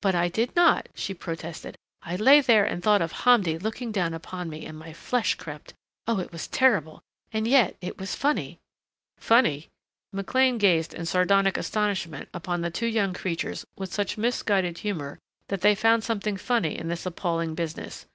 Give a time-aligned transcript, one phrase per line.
[0.00, 1.74] "But I did not," she protested.
[2.00, 5.74] "I lay there and thought of Hamdi looking down upon me, and my flesh crept....
[6.06, 7.02] Oh, it was terrible!
[7.32, 8.60] And yet it was funny."
[9.18, 9.70] Funny....
[10.12, 15.18] McLean gazed in sardonic astonishment upon the two young creatures with such misguided humor
[15.48, 18.06] that they found something funny in this appalling business.